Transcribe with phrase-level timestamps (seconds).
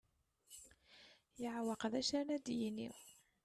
[1.41, 2.89] Yeɛweq d acu ara d-yini.